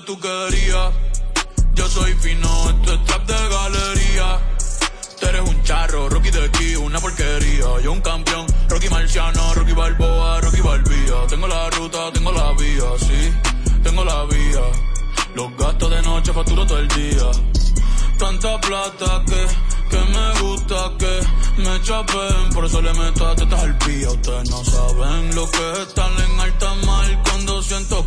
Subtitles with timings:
[0.00, 0.90] tú querías.
[1.74, 4.40] Yo soy fino, esto es trap de galería.
[5.20, 7.80] Tú eres un charro, Rocky de aquí, una porquería.
[7.82, 11.26] Yo un campeón, Rocky Marciano, Rocky Balboa, Rocky Balbía.
[11.28, 13.32] Tengo la ruta, tengo la vía, sí,
[13.82, 14.62] tengo la vía.
[15.34, 17.30] Los gastos de noche facturo todo el día.
[18.18, 19.46] Tanta plata que,
[19.90, 21.20] que me gusta que
[21.62, 22.50] me chapen.
[22.54, 24.10] Por eso le meto a tetas al pía.
[24.10, 28.06] Ustedes no saben lo que es estar en alta mar cuando siento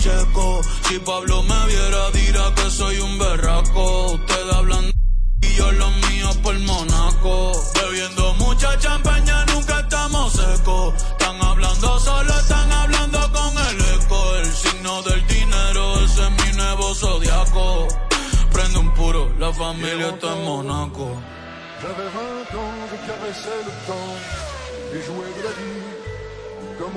[0.00, 0.60] llegó Checo.
[0.88, 4.12] Si Pablo me viera, dirá que soy un berraco.
[4.12, 4.90] Ustedes hablan
[5.42, 7.52] y yo los míos por Monaco.
[7.74, 10.94] Bebiendo mucha champaña, nunca estamos secos.
[10.94, 14.36] Están hablando solo, están hablando con el eco.
[14.36, 17.88] El signo del dinero, ese es mi nuevo zodiaco.
[18.52, 21.16] Prende un puro, la familia está en Monaco.
[21.80, 22.90] J'avais 20 ans,
[24.92, 26.00] de la vie
[26.80, 26.96] comme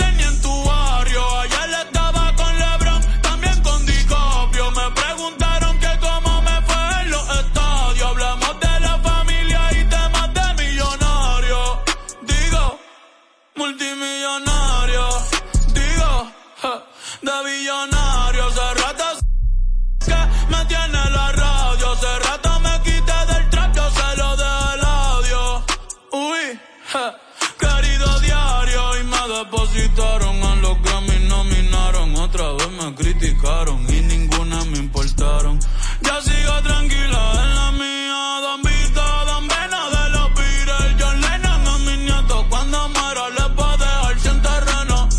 [33.43, 35.59] y ninguna me importaron.
[36.03, 38.39] Ya sigo tranquila en la mía.
[38.41, 40.95] Don Vito, Don Vena de los Beatles.
[40.99, 42.45] John Lennon a mis nietos.
[42.49, 45.09] Cuando muera les va a dejar sin terreno.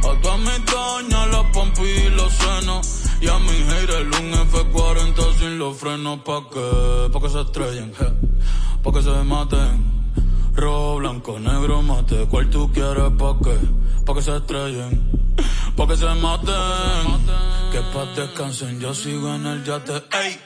[0.00, 3.02] A todas mis doñas, los pompis y los senos.
[3.20, 6.20] Y a mi haters un F40 sin los frenos.
[6.20, 7.10] ¿Pa' qué?
[7.12, 8.06] Pa' que se estrellen, je.
[8.82, 9.98] Pa' que se maten.
[10.54, 12.26] Rojo, blanco, negro, mate.
[12.30, 13.12] ¿Cuál tú quieres?
[13.18, 13.58] ¿Pa' qué?
[14.06, 15.17] Pa' que se estrellen.
[15.78, 17.06] Pa' que se maten.
[17.70, 20.02] Que pa' descansen, yo sigo en el yate.
[20.22, 20.36] Ey.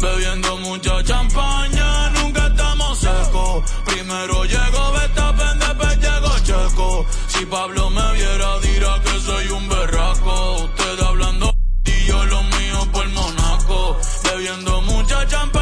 [0.00, 3.62] Bebiendo mucha champaña, nunca estamos secos.
[3.84, 7.06] Primero llegó Betapen, después llegó Checo.
[7.28, 10.64] Si Pablo me viera, dirá que soy un berraco.
[10.64, 11.54] Usted hablando
[11.84, 13.96] y yo lo mío por Monaco.
[14.24, 15.61] Bebiendo mucha champaña,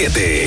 [0.00, 0.39] 100.7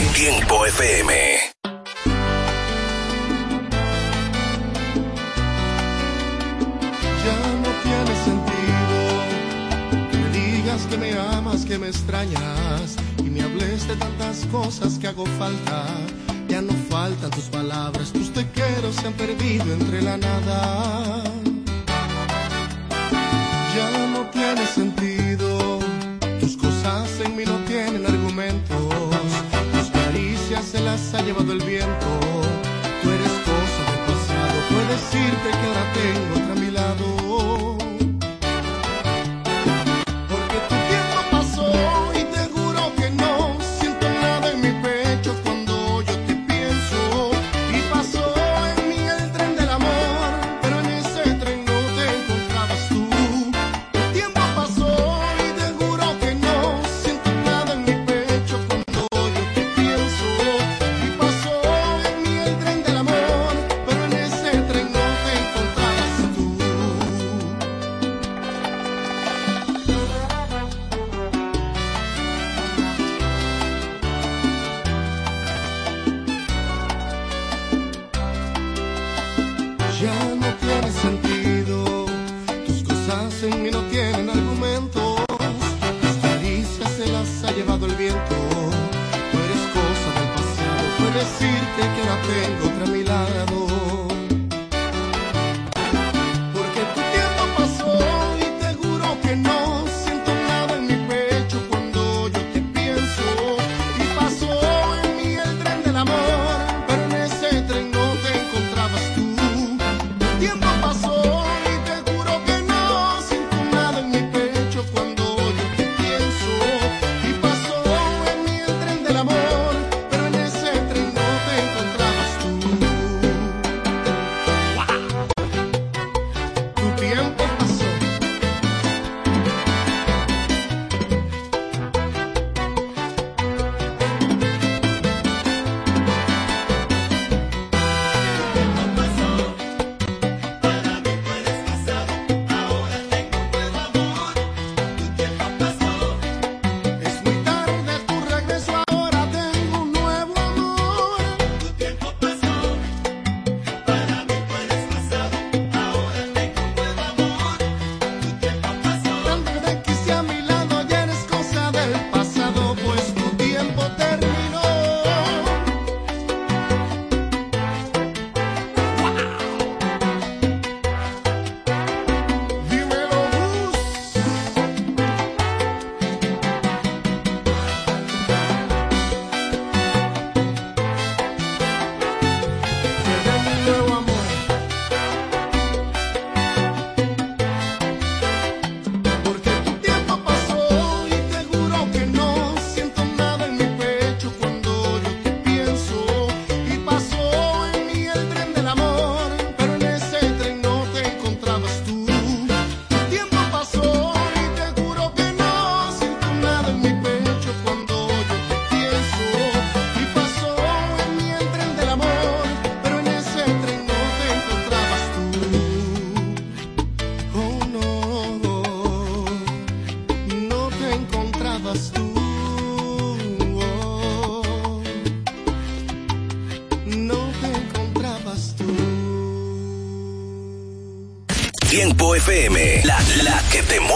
[232.16, 233.93] FM, la, la que te mueve.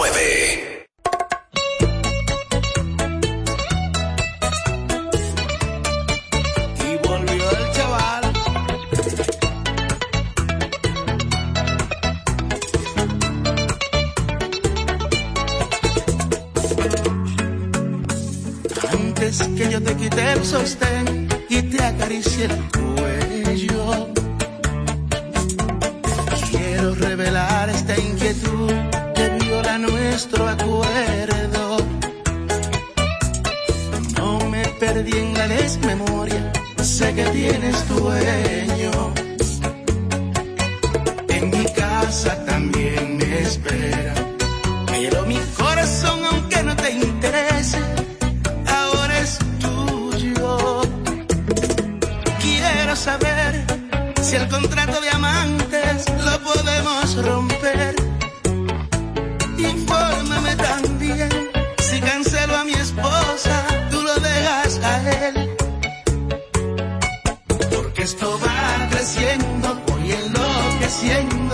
[54.38, 57.94] el contrato de amantes lo podemos romper.
[59.58, 61.28] Infórmame también
[61.78, 63.54] si cancelo a mi esposa,
[63.90, 64.94] tú lo dejas a
[65.26, 65.34] él.
[67.74, 71.47] Porque esto va creciendo, voy enloqueciendo.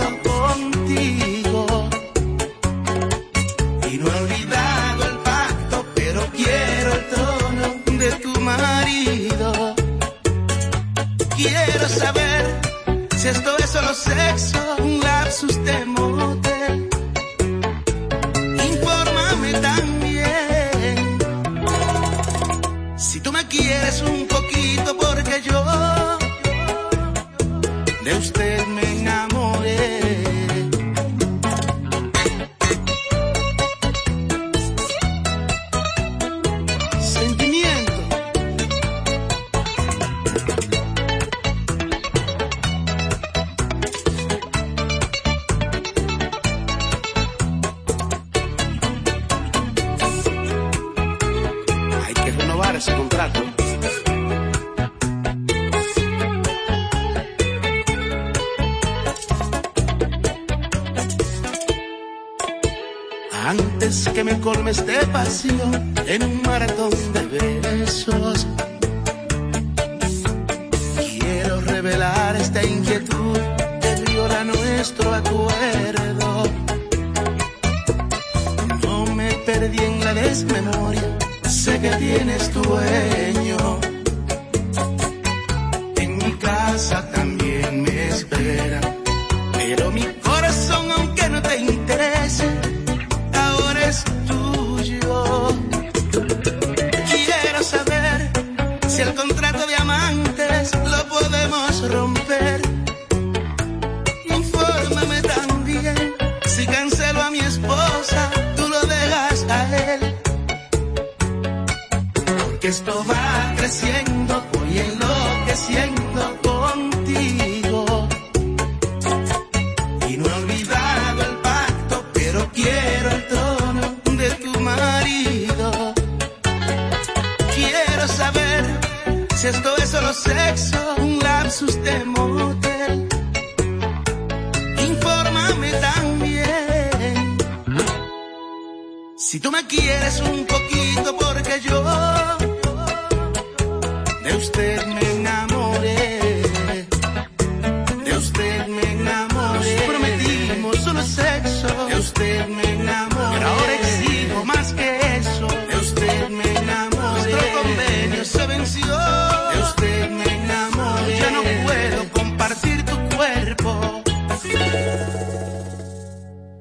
[151.05, 153.45] De usted me enamoré.
[153.45, 155.47] Ahora exijo más que eso.
[155.47, 157.31] De usted me enamoré.
[157.31, 158.87] Nuestro convenio se venció.
[158.87, 161.19] De usted me enamoré.
[161.19, 164.03] Ya no puedo compartir tu cuerpo.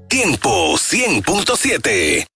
[0.09, 2.34] Tiempo 100.7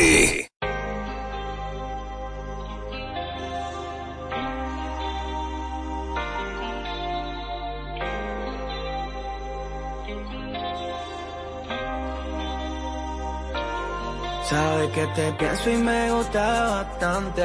[0.00, 0.49] 100.7.
[14.94, 17.42] Que te pienso y me gusta bastante.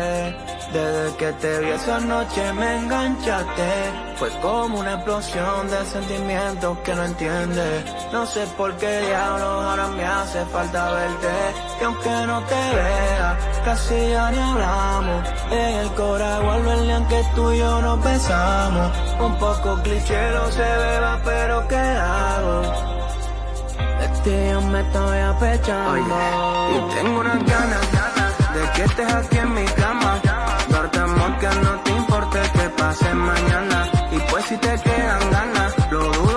[0.74, 3.72] Desde que te vi esa noche me enganchaste.
[4.16, 7.86] Fue como una explosión de sentimientos que no entiendes.
[8.12, 11.34] No sé por qué diablos ahora me hace falta verte.
[11.80, 15.30] Y aunque no te vea, casi ya ni hablamos.
[15.52, 18.92] En el cora el que tú y yo nos besamos.
[19.20, 22.95] Un poco cliché, no se beba, pero ¿qué hago?
[24.24, 25.98] Yo me estoy apechando.
[25.98, 27.82] Y tengo unas ganas
[28.56, 30.20] de que estés aquí en mi cama.
[30.70, 33.90] Darte amor que no te importe que pase mañana.
[34.12, 36.35] Y pues si te quedan ganas, lo dudo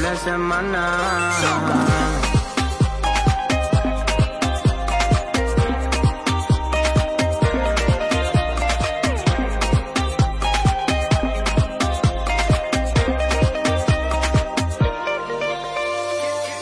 [0.00, 1.36] semanas.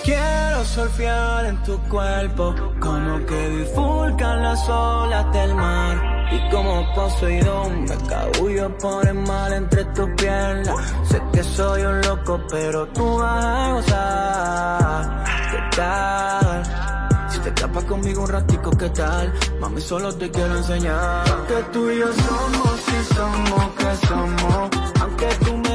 [0.04, 6.09] Quiero surfear en tu cuerpo, como que bifurcan las olas del mar.
[6.32, 10.94] Y como Poseidón me cabullo por el mal entre tus piernas.
[11.04, 15.24] Sé que soy un loco, pero tú vas a gozar.
[15.50, 16.62] ¿Qué tal?
[17.30, 19.32] Si te escapas conmigo un ratico, ¿qué tal?
[19.60, 24.70] Mami, solo te quiero enseñar que tú y yo somos, si somos, que somos.
[25.00, 25.69] Aunque tú me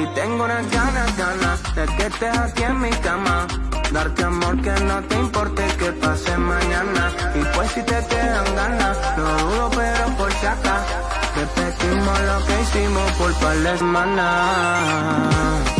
[0.00, 3.46] Y tengo unas ganas, ganas de que estés aquí en mi cama.
[3.92, 7.12] Darte amor que no te importe que pase mañana.
[7.34, 10.86] Y pues si te quedan ganas, lo dudo pero por si acá.
[11.36, 15.79] Repetimos lo que hicimos por par semanas.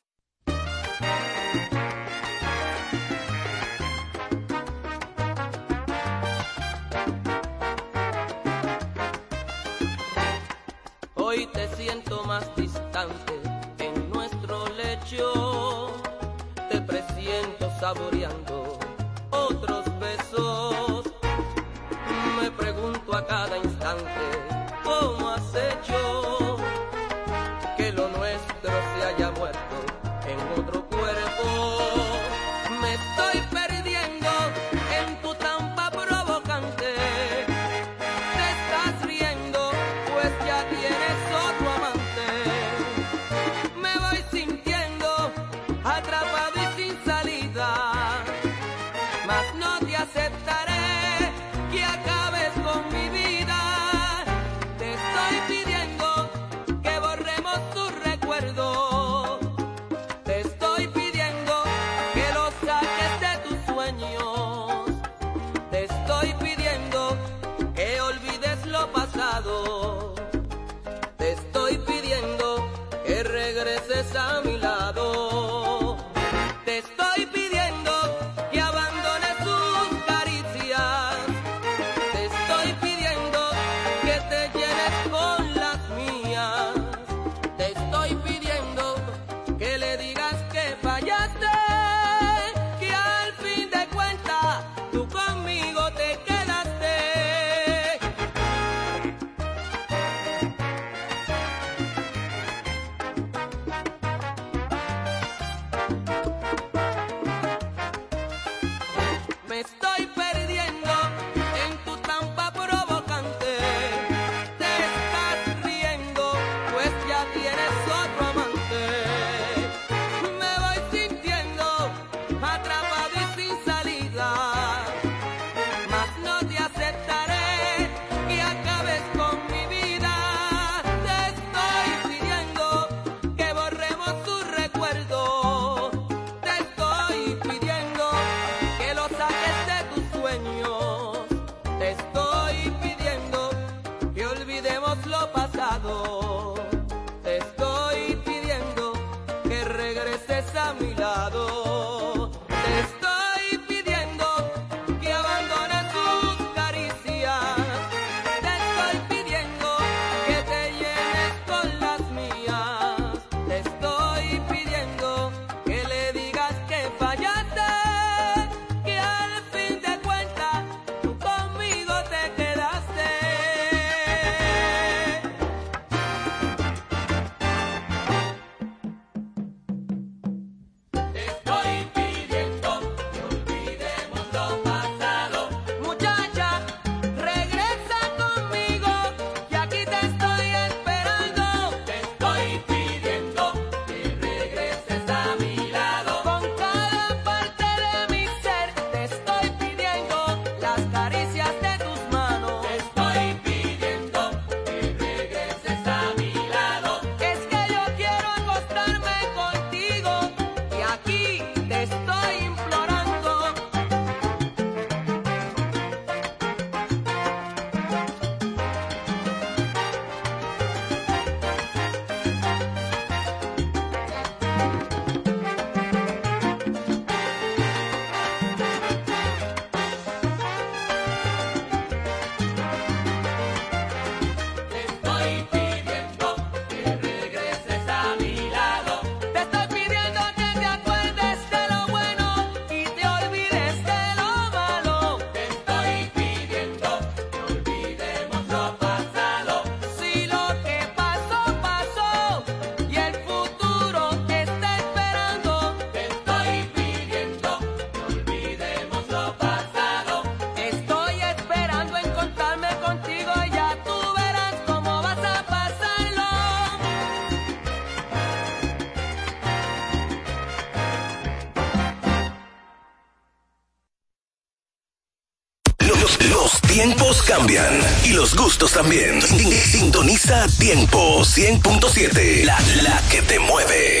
[276.81, 279.21] tiempos cambian y los gustos también.
[279.21, 284.00] Sintoniza Tiempo 100.7, la, la que te mueve.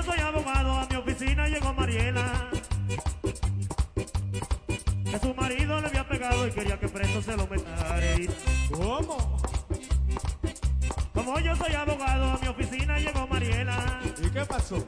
[0.00, 2.48] yo soy abogado, a mi oficina llegó Mariela.
[5.04, 8.00] Que su marido le había pegado y quería que preso se lo metara.
[8.70, 9.36] ¿Cómo?
[11.12, 14.00] Como yo soy abogado, a mi oficina llegó Mariela.
[14.22, 14.82] ¿Y qué pasó?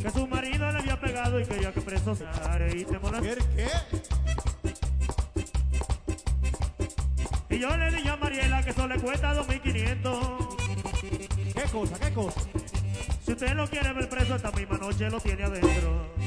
[0.00, 2.24] Que su marido le había pegado y quería que preso se
[2.76, 3.38] y te qué?
[7.50, 11.54] Y yo le dije a Mariela que eso le cuesta 2.500.
[11.54, 11.98] ¿Qué cosa?
[11.98, 12.40] ¿Qué cosa?
[13.42, 16.21] usted lo quiere ver preso, esta misma noche lo tiene adentro.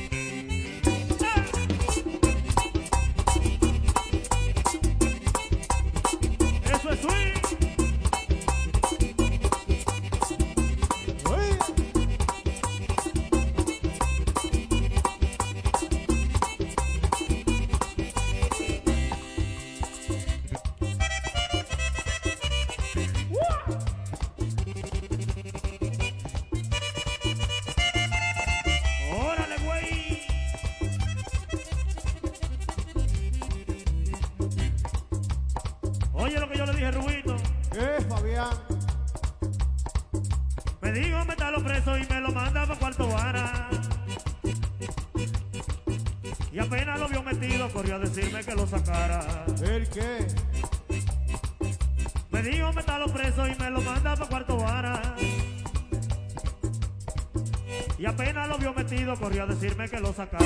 [59.46, 60.45] Decirme que lo sacara.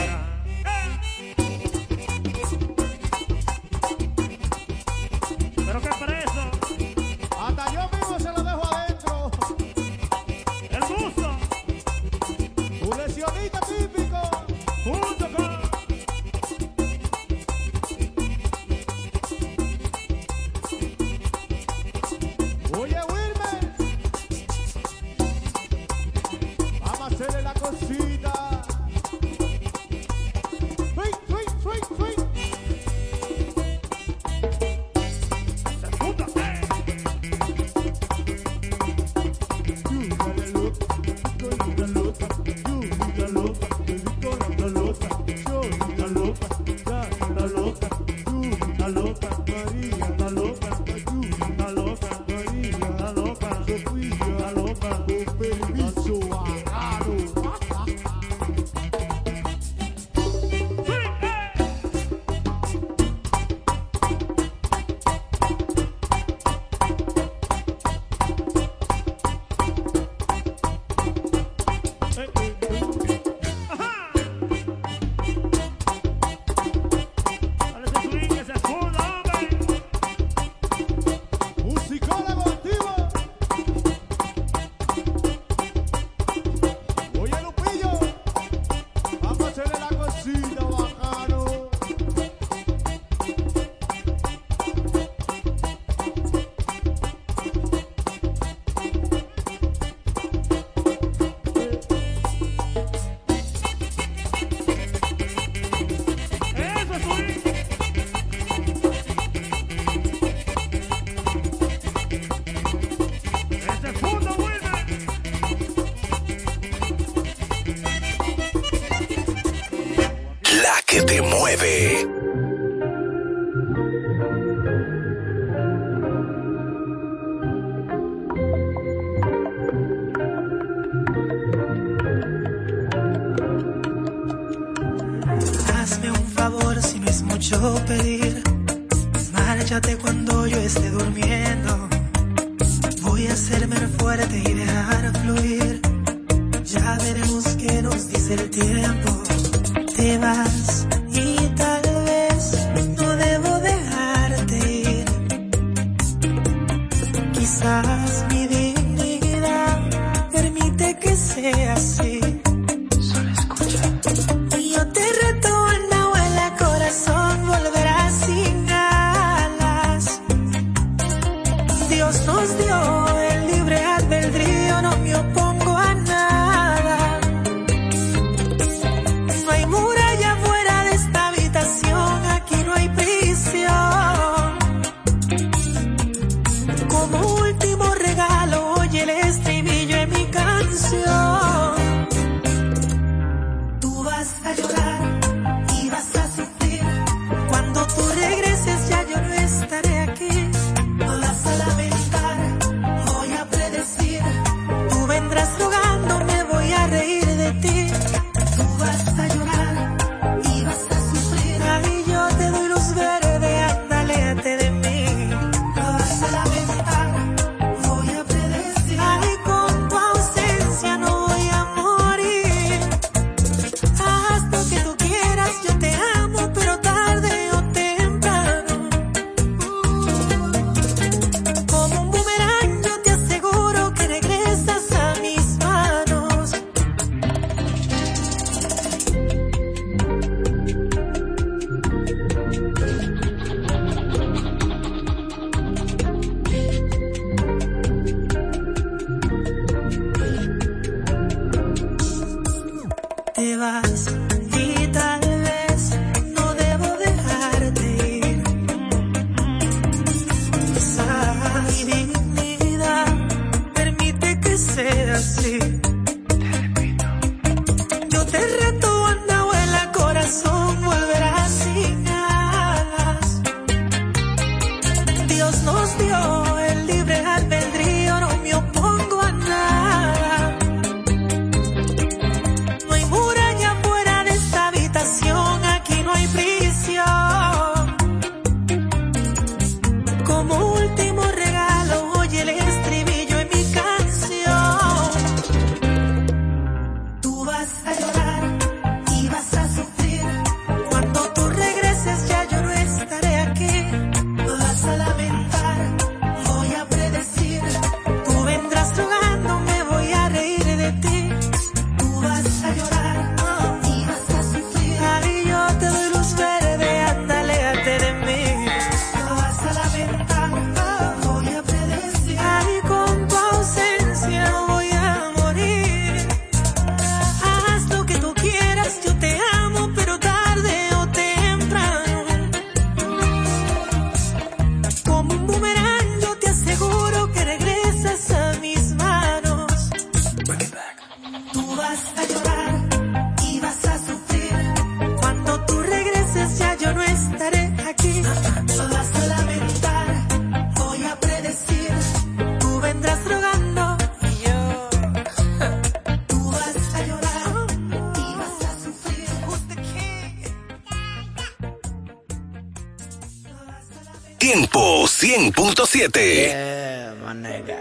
[365.79, 366.11] 100.7.
[366.49, 367.79] Yeah, my nigga.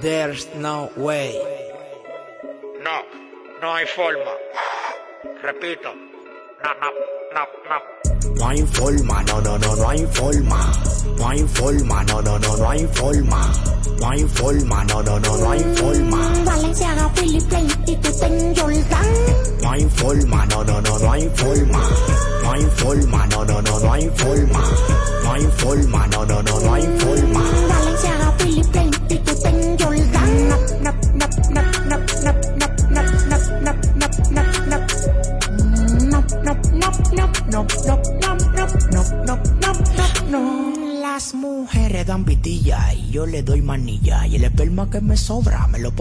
[0.00, 1.36] There's no way.
[2.82, 3.02] No,
[3.60, 4.34] no hay forma.
[5.42, 5.92] Repito.
[6.64, 6.90] No, no,
[7.34, 7.78] no, no.
[8.36, 10.72] No hay forma, no, no, no, no hay forma.
[11.18, 13.52] No hay forma, no, no, no, no hay forma.
[14.00, 15.91] No hay forma, no, no, no, no hay forma.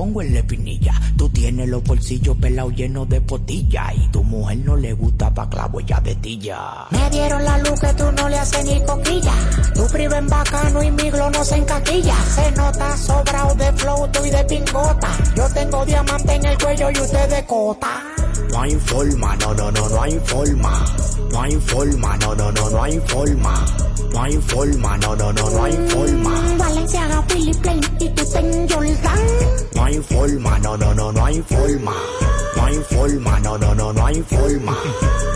[0.02, 1.00] Pongo en la espinilla.
[1.16, 3.94] Tú tienes los bolsillos pelados llenos de potilla.
[3.94, 6.88] Y tu mujer no le gusta pa' clavo ella de tilla.
[6.90, 9.32] Me dieron la luz que tú no le haces ni coquilla.
[9.76, 12.16] Tu primo en bacano y mi glow no se encaquilla.
[12.34, 15.10] Se nota sobrado de flow, tú y de pincota.
[15.36, 18.04] Yo tengo diamante en el cuello y usted de cota.
[18.50, 20.86] No hay forma, no, no, no, no hay forma.
[21.32, 23.66] No hay forma, no, no, no, no hay forma.
[24.14, 26.58] No hay forma, no, no, no, no hay forma.
[26.58, 29.20] Valenciaga, Philip Plain y tú ten Jordan.
[29.76, 31.94] No hay forma, no, no, no, no hay forma.
[32.56, 34.78] No hay forma, no, no, no, no hay forma.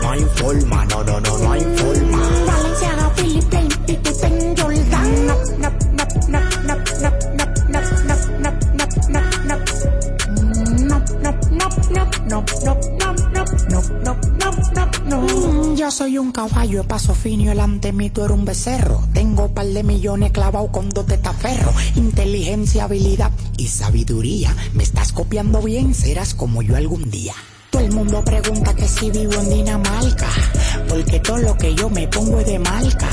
[0.02, 2.18] No hay forma, no, no, no, no hay forma.
[2.46, 5.26] Valenciaga, Philip Plain y tú ten Jordan.
[5.26, 9.60] Nap, nap, nap, nap, nap, nap, nap, nap, nap, nap, nap, nap, nap.
[10.86, 12.75] Nap, nap, nap, nap, nap,
[15.86, 19.04] Yo soy un caballo paso fino delante mí tú eres un becerro.
[19.14, 21.72] Tengo par de millones clavados con dos testaferros.
[21.94, 24.52] Inteligencia, habilidad y sabiduría.
[24.74, 27.34] Me estás copiando bien, serás como yo algún día.
[27.70, 30.28] Todo el mundo pregunta que si vivo en Dinamarca.
[30.88, 33.08] Porque todo lo que yo me pongo es de marca.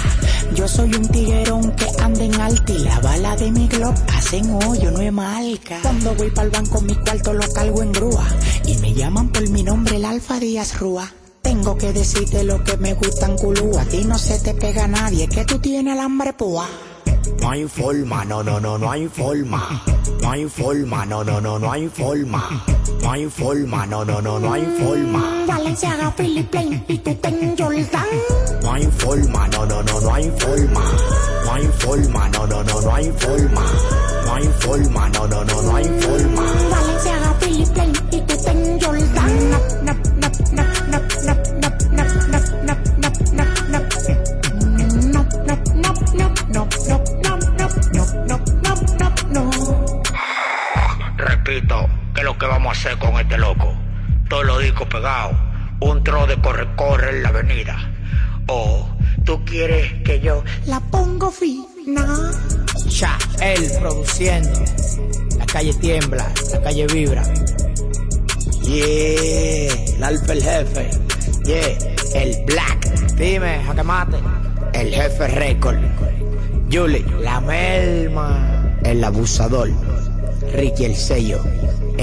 [0.56, 4.50] Yo soy un tiguerón que anda en alta y la bala de mi glob Hacen
[4.64, 5.78] hoyo, no es marca.
[5.84, 8.28] Cuando voy para el banco mi cuarto lo cargo en grúa.
[8.66, 11.14] Y me llaman por mi nombre, el Alfa Díaz Rúa.
[11.44, 13.78] Tengo que decirte lo que me gustan culú.
[13.78, 16.68] A ti no se te pega nadie, que tú tienes el hambre púa.
[17.42, 19.84] No hay forma, no, no, no, no hay forma.
[20.22, 22.64] No hay forma, no, no, no, no hay forma.
[23.02, 25.46] No hay forma, no, no, no, no hay forma.
[25.46, 28.08] Valenciaga, Philip Plain y tú ten Jordan.
[28.62, 30.92] No hay forma, no, no, no, no hay forma.
[31.46, 33.66] No hay forma, no, no, no, no hay forma.
[34.26, 36.54] No hay forma, no, no, no, no hay forma.
[36.72, 40.03] Valenciaga, Philip Plain y tú ten Jordan.
[52.64, 53.74] Vamos a hacer con este loco?
[54.30, 55.36] Todos los discos pegados,
[55.82, 57.78] un tro de corre-corre en la avenida.
[58.48, 58.88] O
[59.26, 62.32] tú quieres que yo La pongo fina.
[62.88, 64.62] Ya, él produciendo.
[65.38, 67.24] La calle tiembla, la calle vibra.
[68.62, 70.90] Yeah, el alfa el jefe.
[71.44, 72.86] Yeah, el black.
[73.18, 74.18] Dime, jaque mate.
[74.72, 75.80] El jefe récord.
[76.72, 78.78] Julie, la melma.
[78.86, 79.70] El abusador.
[80.54, 81.44] Ricky el sello.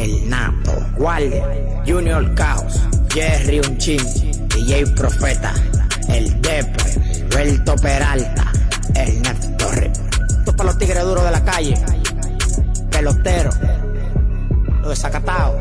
[0.00, 0.72] El nato.
[0.96, 1.44] Guardia.
[1.86, 2.80] Junior Caos.
[3.12, 4.00] Jerry Unchin.
[4.48, 5.52] DJ Profeta.
[6.08, 7.26] El Depre.
[7.28, 8.50] Belto Peralta.
[8.94, 9.92] El Nat Torre.
[9.92, 11.74] Esto es para los tigres duros de la calle.
[12.90, 13.50] Pelotero.
[14.80, 15.56] Los desacatados.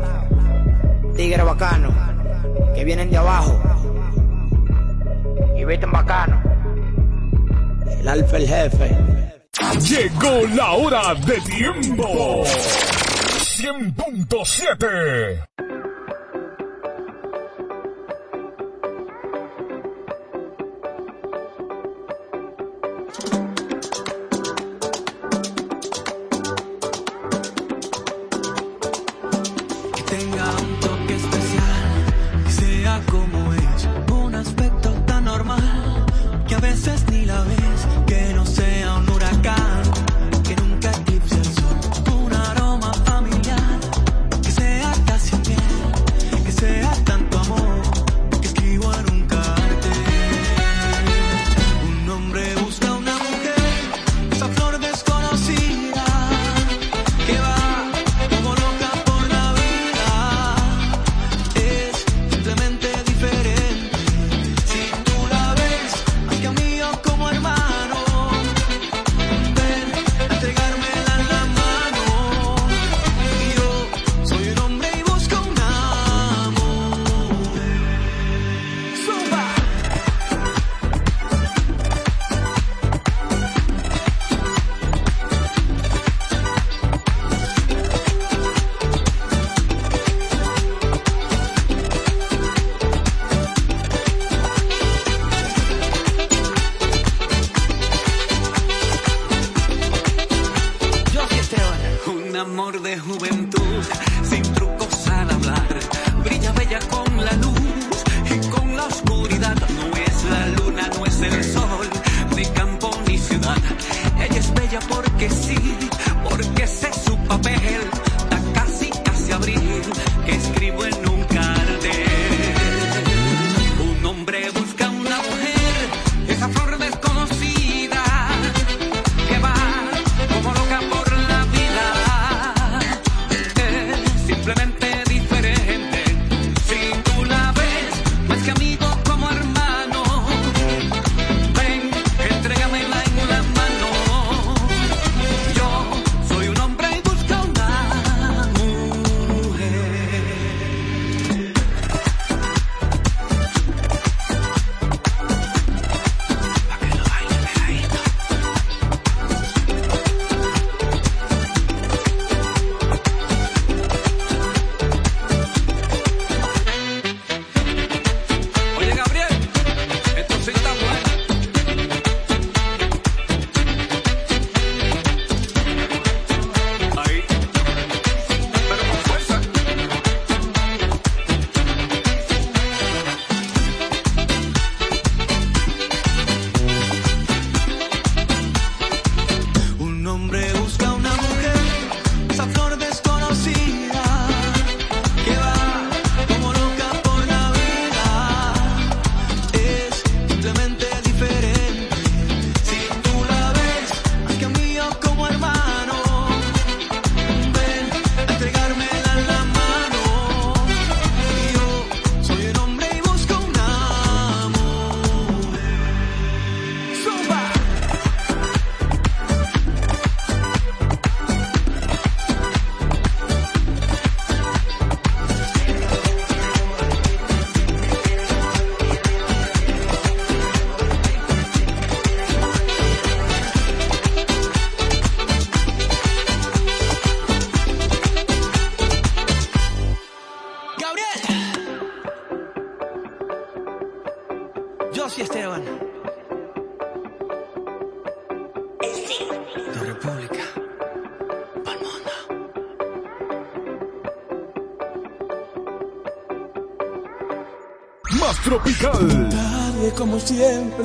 [1.14, 1.92] Tigres bacanos.
[2.74, 3.60] Que vienen de abajo.
[5.54, 6.42] Y visten bacano.
[8.00, 8.96] El alfa el jefe.
[9.86, 12.42] Llegó la hora de tiempo.
[13.60, 15.79] 100.7.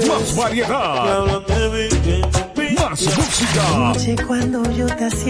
[0.07, 1.41] Más variedad.
[2.77, 3.77] Más música.
[3.77, 4.15] Noche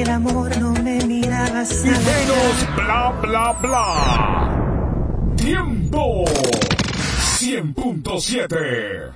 [0.01, 1.83] el amor, no me mirabas.
[1.83, 5.35] Y menos bla bla bla.
[5.35, 6.25] Tiempo
[7.39, 9.14] 100.7.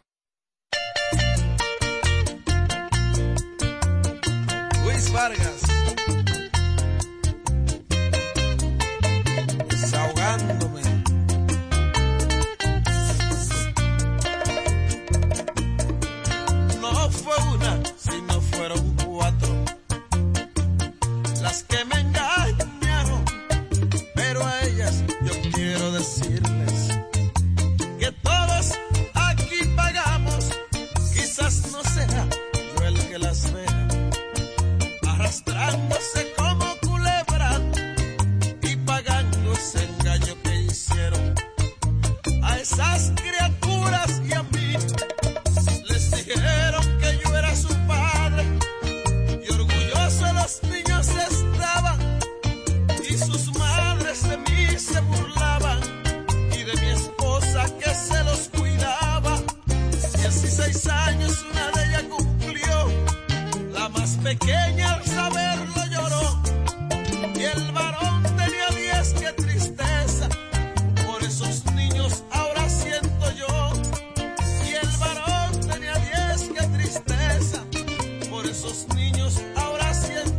[79.00, 80.39] niños ahora sienten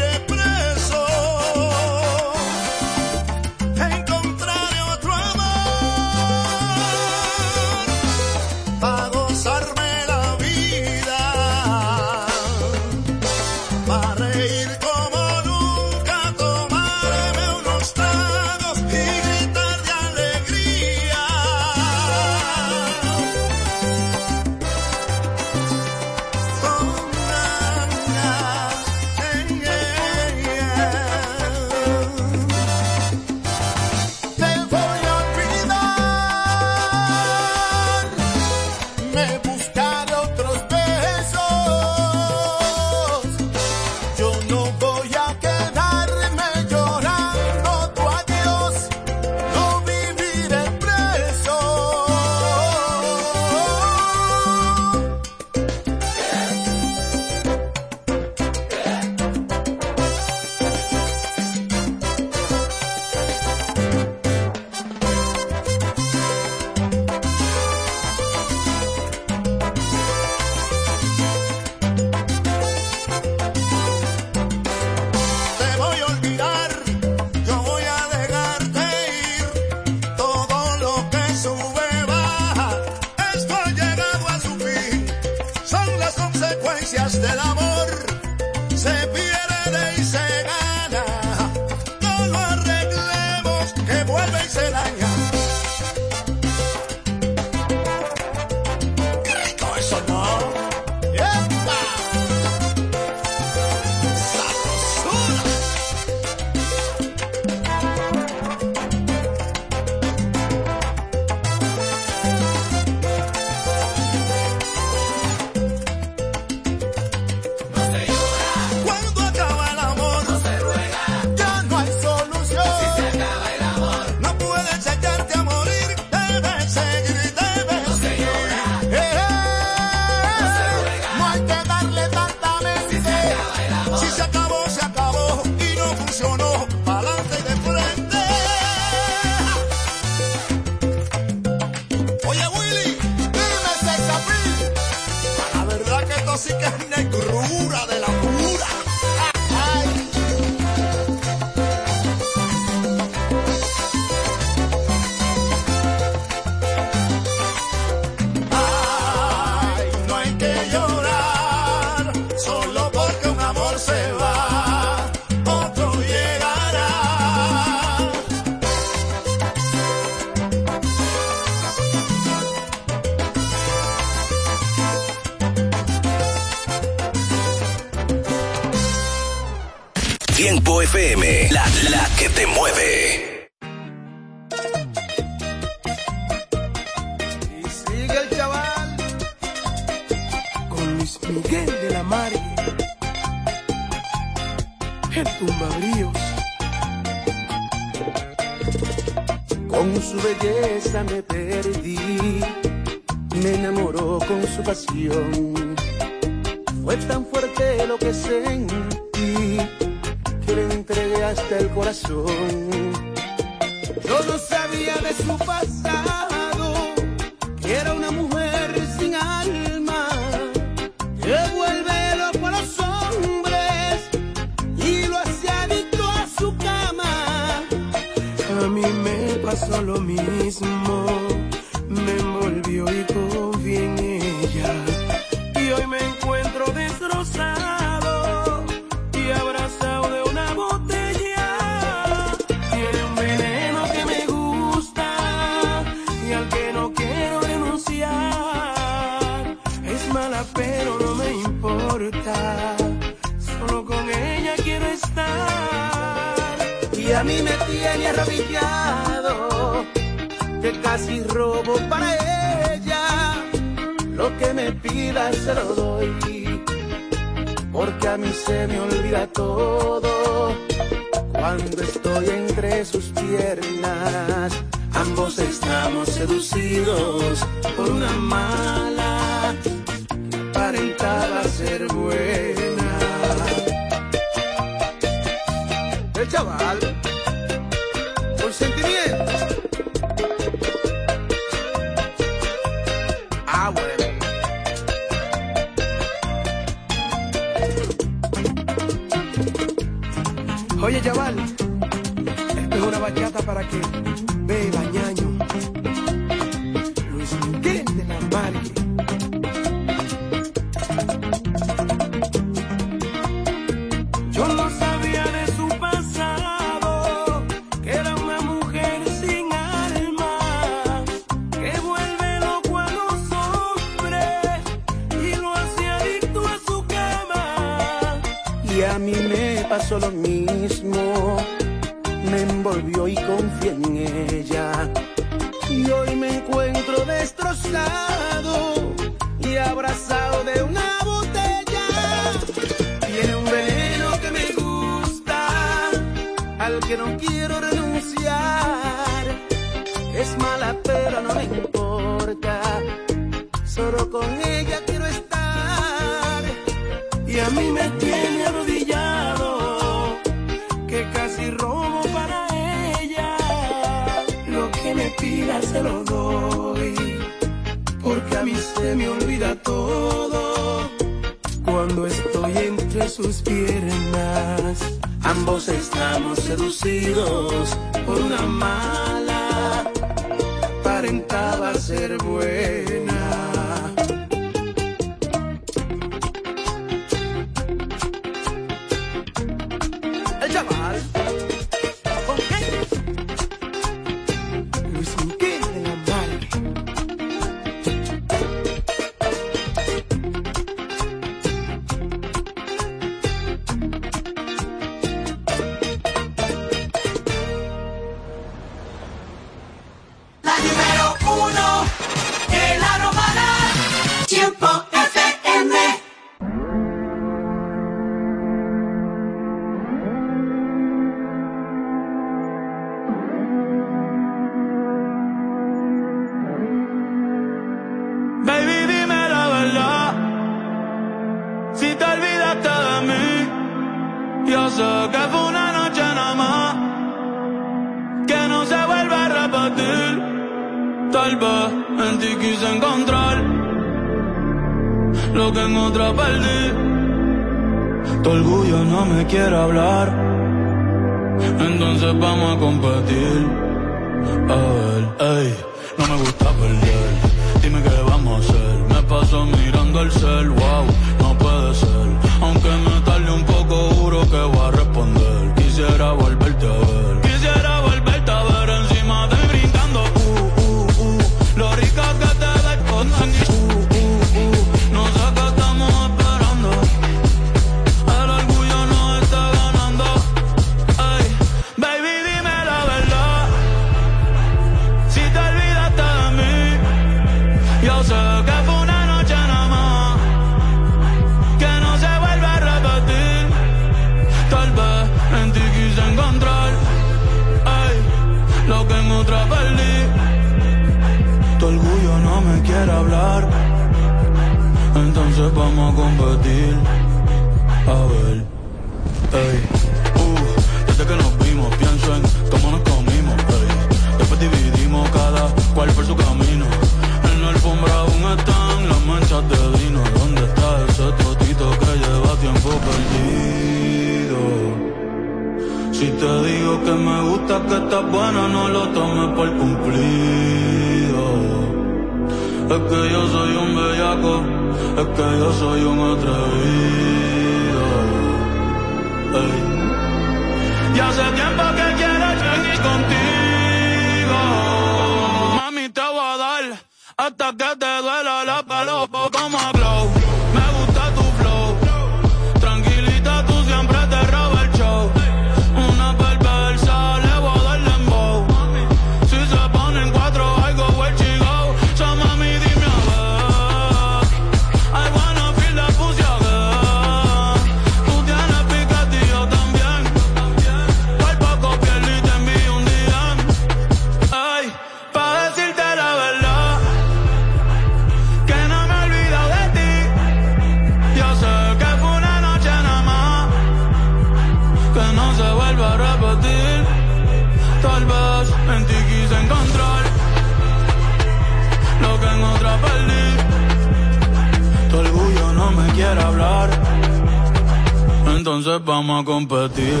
[599.23, 600.00] competir.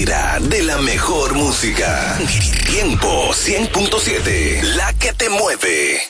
[0.00, 2.18] era de la mejor música.
[2.66, 6.00] Tiempo 100.7, la que te mueve.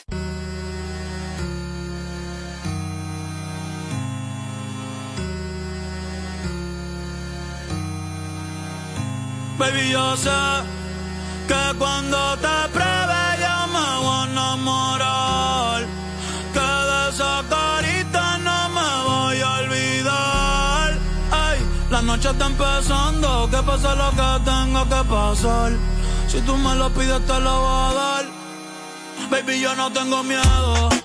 [9.57, 10.29] Baby, yo sé
[11.47, 12.92] que cuando te
[22.15, 25.71] noche está empezando, que pasa lo que tenga que pasar.
[26.27, 28.25] Si tú me lo pides, te lo voy a dar.
[29.31, 31.02] Baby, yo no tengo miedo.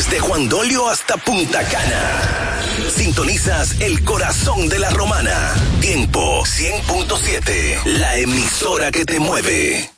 [0.00, 2.58] Desde Juan Dolio hasta Punta Cana.
[2.88, 5.52] Sintonizas el corazón de la romana.
[5.82, 7.84] Tiempo 100.7.
[7.98, 9.90] La emisora que te mueve.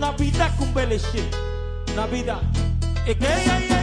[0.00, 0.74] Navidad con
[1.94, 2.42] Navidad.
[3.04, 3.73] Qué hay?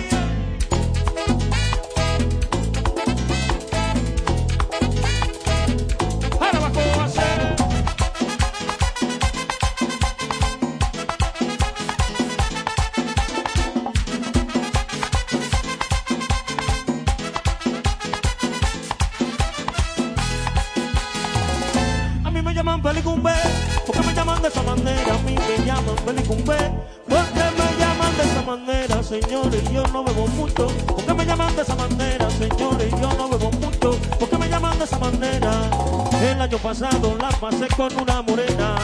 [37.41, 38.75] pasé con una morena,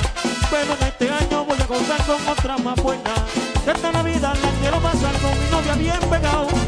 [0.49, 3.13] pero en este año voy a gozar con otra más buena.
[3.67, 6.66] Esta Navidad la quiero pasar con mi novia bien pegado.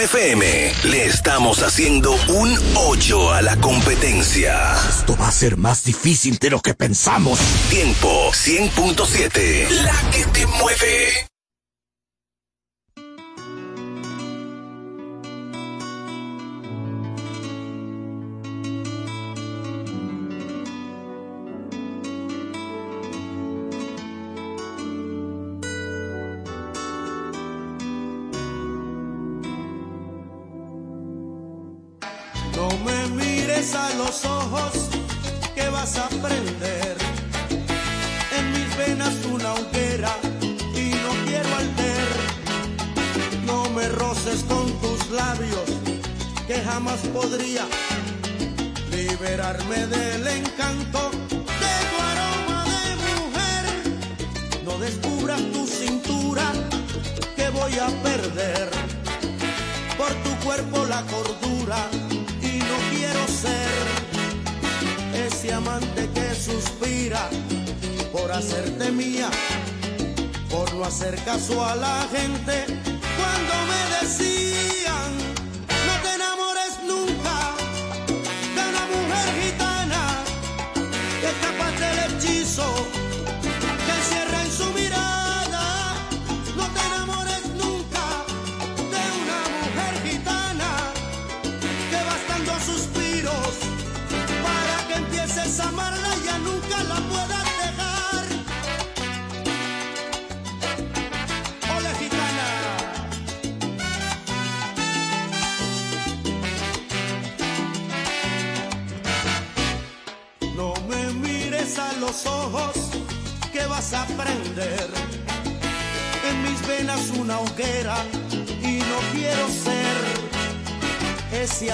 [0.00, 4.74] FM le estamos haciendo un 8 a la competencia.
[4.88, 7.38] Esto va a ser más difícil de lo que pensamos.
[7.68, 9.68] Tiempo 100.7.
[9.82, 11.27] La que te mueve.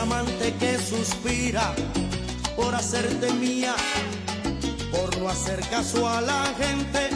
[0.04, 1.74] amante que suspira
[2.56, 3.74] por hacerte mía,
[4.92, 7.08] por no hacer caso a la gente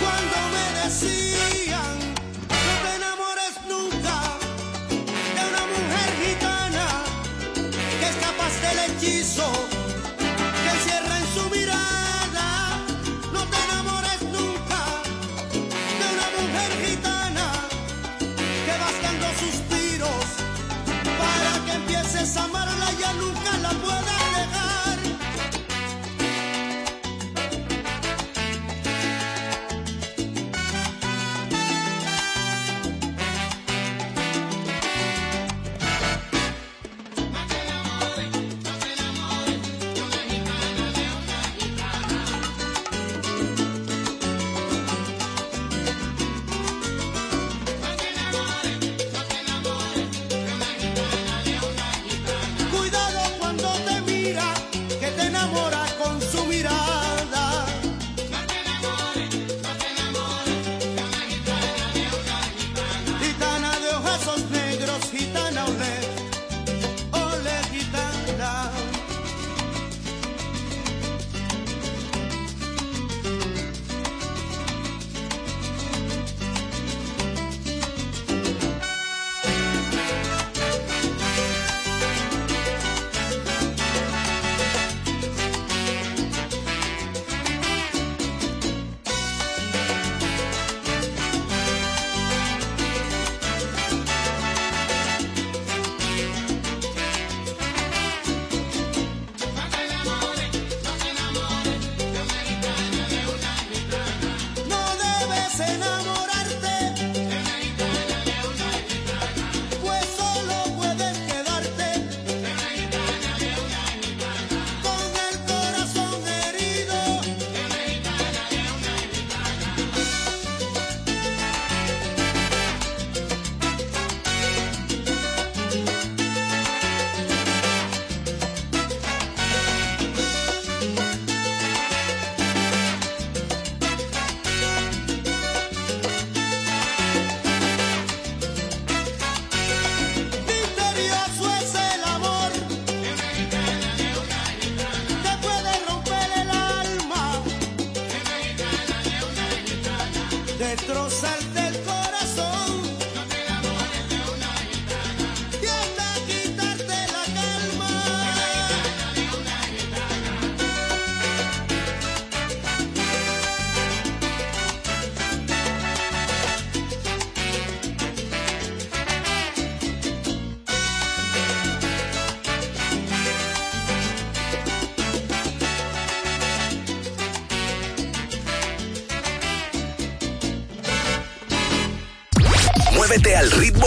[0.00, 1.96] cuando me decían
[2.66, 4.16] no te enamores nunca
[5.36, 6.86] de una mujer gitana
[7.98, 9.63] que es capaz del hechizo.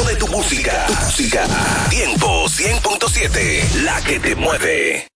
[0.04, 0.86] De tu música.
[0.88, 1.48] Tu música.
[1.90, 3.82] Tiempo 100.7.
[3.84, 5.07] La que te mueve.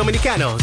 [0.00, 0.62] Dominicanos.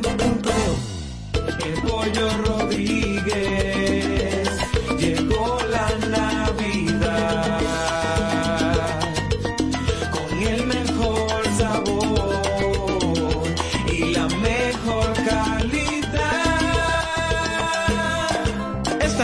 [2.03, 2.60] El pollo Rodríguez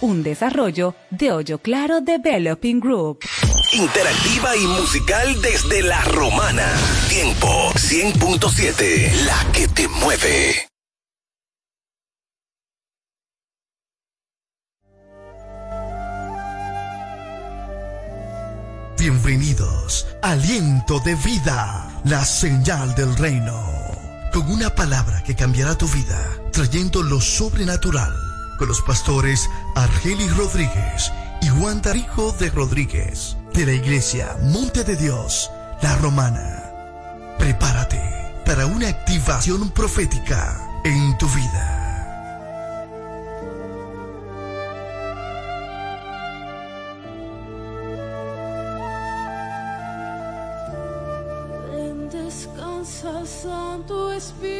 [0.00, 3.20] un desarrollo de Hoyo Claro Developing Group.
[3.72, 6.66] Interactiva y musical desde La Romana.
[7.08, 10.66] Tiempo 100.7, la que te mueve.
[18.98, 23.64] Bienvenidos, aliento de vida, la señal del reino.
[24.30, 26.20] Con una palabra que cambiará tu vida,
[26.52, 28.29] trayendo lo sobrenatural.
[28.60, 31.10] Con los pastores Argelis Rodríguez
[31.40, 35.50] y Juan Tarijo de Rodríguez, de la iglesia Monte de Dios,
[35.80, 36.70] La Romana.
[37.38, 38.02] Prepárate
[38.44, 41.80] para una activación profética en tu vida.
[53.24, 54.59] Santo Espíritu.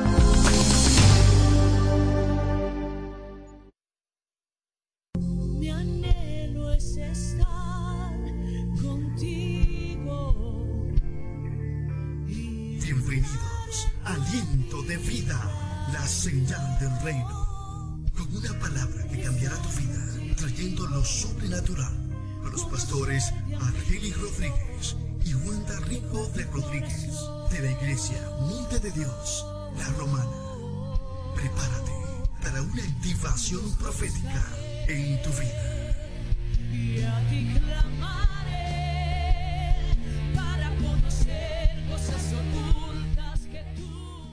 [14.03, 15.39] A Aliento de Vida,
[15.93, 18.03] la señal del reino.
[18.15, 21.93] Con una palabra que cambiará tu vida, trayendo lo sobrenatural.
[22.41, 27.15] Con los pastores Argelis Rodríguez y Wanda Rico de Rodríguez,
[27.51, 29.45] de la iglesia Monte de Dios,
[29.77, 30.31] la Romana.
[31.35, 31.91] Prepárate
[32.41, 34.45] para una activación profética
[34.87, 35.71] en tu vida.
[36.71, 37.61] Y a ti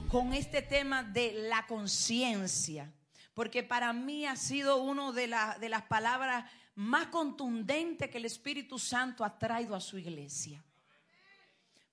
[0.09, 2.91] con este tema de la conciencia,
[3.35, 8.79] porque para mí ha sido una de, de las palabras más contundentes que el Espíritu
[8.79, 10.65] Santo ha traído a su iglesia.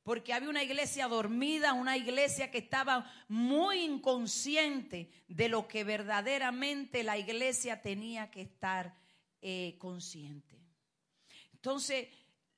[0.02, 7.02] Porque había una iglesia dormida, una iglesia que estaba muy inconsciente de lo que verdaderamente
[7.02, 8.97] la iglesia tenía que estar
[9.43, 10.56] eh, consciente.
[11.52, 12.09] Entonces,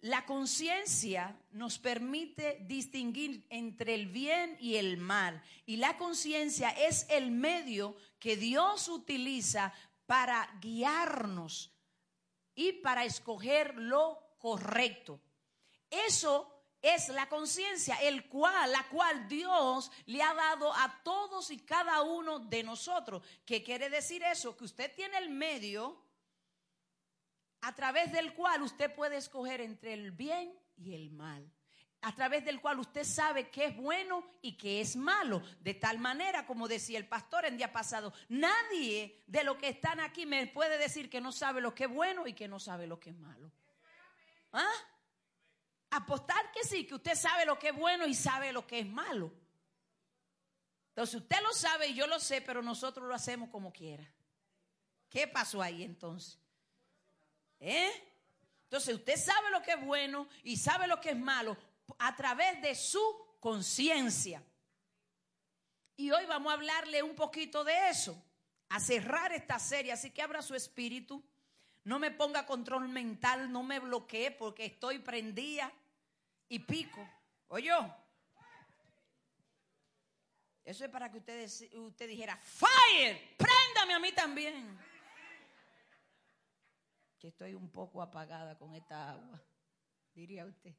[0.00, 5.42] la conciencia nos permite distinguir entre el bien y el mal.
[5.66, 9.72] Y la conciencia es el medio que Dios utiliza
[10.06, 11.72] para guiarnos
[12.54, 15.20] y para escoger lo correcto.
[15.90, 21.58] Eso es la conciencia, el cual, la cual Dios le ha dado a todos y
[21.58, 23.22] cada uno de nosotros.
[23.44, 24.56] ¿Qué quiere decir eso?
[24.56, 26.07] Que usted tiene el medio
[27.60, 31.50] a través del cual usted puede escoger entre el bien y el mal.
[32.00, 35.42] A través del cual usted sabe qué es bueno y qué es malo.
[35.60, 39.98] De tal manera, como decía el pastor en día pasado, nadie de los que están
[39.98, 42.86] aquí me puede decir que no sabe lo que es bueno y que no sabe
[42.86, 43.50] lo que es malo.
[44.52, 44.72] ¿Ah?
[45.90, 48.86] Apostar que sí, que usted sabe lo que es bueno y sabe lo que es
[48.86, 49.32] malo.
[50.90, 54.08] Entonces usted lo sabe y yo lo sé, pero nosotros lo hacemos como quiera.
[55.08, 56.38] ¿Qué pasó ahí entonces?
[57.60, 57.90] ¿Eh?
[58.64, 61.56] Entonces usted sabe lo que es bueno y sabe lo que es malo
[61.98, 63.00] a través de su
[63.40, 64.42] conciencia.
[65.96, 68.22] Y hoy vamos a hablarle un poquito de eso,
[68.68, 69.92] a cerrar esta serie.
[69.92, 71.24] Así que abra su espíritu,
[71.84, 75.72] no me ponga control mental, no me bloquee porque estoy prendida
[76.48, 77.08] y pico.
[77.48, 77.92] ¿Oyó?
[80.64, 81.48] Eso es para que usted,
[81.78, 84.78] usted dijera, fire, préndame a mí también.
[87.18, 89.42] Que estoy un poco apagada con esta agua,
[90.14, 90.74] diría usted.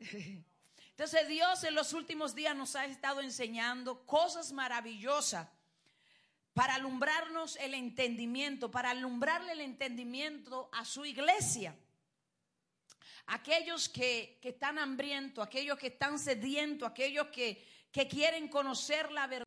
[0.90, 5.48] Entonces Dios en los últimos días nos ha estado enseñando cosas maravillosas
[6.54, 11.76] para alumbrarnos el entendimiento, para alumbrarle el entendimiento a su iglesia.
[13.26, 19.26] Aquellos que, que están hambrientos, aquellos que están sedientos, aquellos que, que quieren conocer la
[19.26, 19.44] verdad.